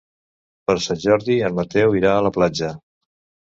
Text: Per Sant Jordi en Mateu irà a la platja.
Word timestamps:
Per 0.71 0.75
Sant 0.85 1.03
Jordi 1.03 1.37
en 1.51 1.59
Mateu 1.61 2.01
irà 2.03 2.17
a 2.17 2.27
la 2.31 2.35
platja. 2.41 2.75